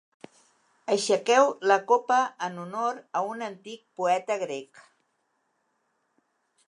[0.93, 2.17] Aixequeu la copa
[2.47, 4.83] en honor a un antic poeta grec.